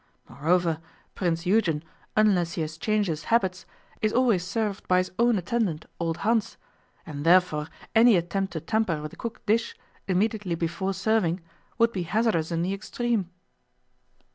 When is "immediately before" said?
10.07-10.95